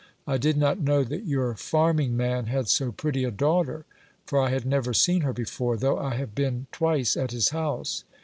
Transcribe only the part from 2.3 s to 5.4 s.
had so pretty a daughter; for I had never seen her